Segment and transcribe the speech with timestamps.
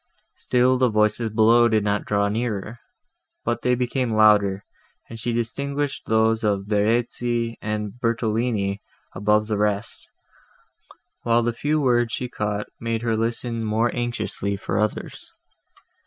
[0.35, 2.79] Still the voices below did not draw nearer,
[3.45, 4.63] but they became louder,
[5.07, 8.81] and she distinguished those of Verezzi and Bertolini
[9.13, 10.09] above the rest,
[11.21, 15.31] while the few words she caught made her listen more anxiously for others.